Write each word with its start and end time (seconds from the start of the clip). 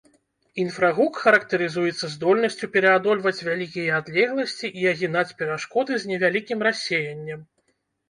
Інфрагук 0.61 1.19
характарызуецца 1.25 2.09
здольнасцю 2.15 2.71
пераадольваць 2.77 3.35
вялікія 3.51 4.01
адлегласці 4.01 4.67
і 4.83 4.91
агінаць 4.95 5.29
перашкоды 5.39 5.93
з 6.03 6.15
невялікім 6.17 6.59
рассеяннем. 6.73 7.51